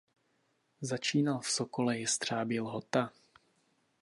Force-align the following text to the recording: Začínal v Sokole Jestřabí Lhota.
Začínal 0.81 1.39
v 1.39 1.49
Sokole 1.49 1.99
Jestřabí 1.99 2.59
Lhota. 2.59 3.13